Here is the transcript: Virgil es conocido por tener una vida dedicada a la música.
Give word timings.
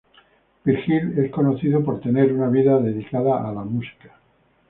Virgil 0.63 1.13
es 1.19 1.29
conocido 1.29 1.83
por 1.85 2.01
tener 2.01 2.33
una 2.33 2.49
vida 2.49 2.79
dedicada 2.79 3.47
a 3.47 3.53
la 3.53 3.63
música. 3.63 4.09